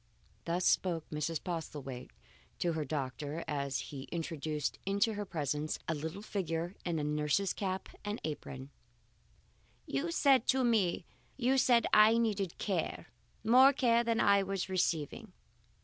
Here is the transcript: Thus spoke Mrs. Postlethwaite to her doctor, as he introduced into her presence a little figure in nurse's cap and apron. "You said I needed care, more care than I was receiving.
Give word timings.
Thus 0.45 0.65
spoke 0.65 1.07
Mrs. 1.11 1.43
Postlethwaite 1.43 2.09
to 2.57 2.73
her 2.73 2.83
doctor, 2.83 3.43
as 3.47 3.77
he 3.91 4.05
introduced 4.11 4.79
into 4.83 5.13
her 5.13 5.25
presence 5.25 5.77
a 5.87 5.93
little 5.93 6.23
figure 6.23 6.73
in 6.83 6.95
nurse's 7.15 7.53
cap 7.53 7.87
and 8.03 8.19
apron. 8.23 8.71
"You 9.85 10.09
said 10.09 10.47
I 11.93 12.17
needed 12.17 12.57
care, 12.57 13.09
more 13.43 13.73
care 13.73 14.03
than 14.03 14.19
I 14.19 14.41
was 14.41 14.69
receiving. 14.69 15.33